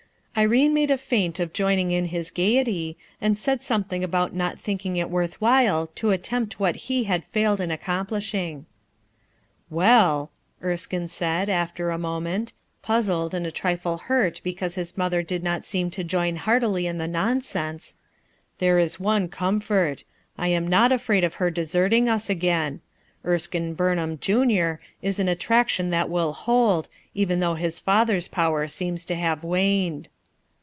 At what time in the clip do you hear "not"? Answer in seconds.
4.33-4.57, 15.43-15.65, 20.65-20.93